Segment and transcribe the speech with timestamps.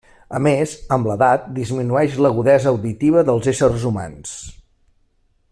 [0.37, 4.35] A més, amb l'edat, disminueix l'agudesa auditiva dels éssers humans.